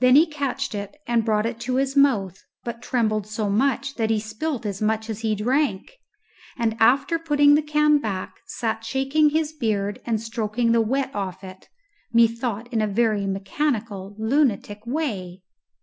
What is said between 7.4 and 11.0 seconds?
the can back sat shaking his beard and stroking the